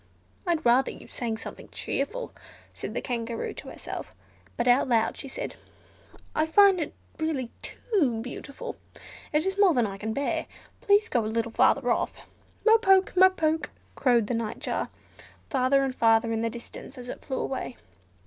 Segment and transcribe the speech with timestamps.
[0.47, 2.33] "I'd rather you sang something cheerful,"
[2.73, 4.15] said the Kangaroo to herself,
[4.57, 5.57] but out loud she said,
[6.35, 8.77] "I find it really too beautiful,
[9.31, 10.47] it is more than I can bear.
[10.81, 12.13] Please go a little further off."
[12.65, 13.15] "Mo poke!
[13.15, 14.89] mo poke!!" croaked the Nightjar,
[15.51, 17.77] further and further in the distance, as it flew away.